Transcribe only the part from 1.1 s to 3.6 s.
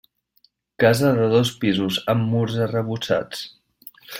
de dos pisos amb murs arrebossats.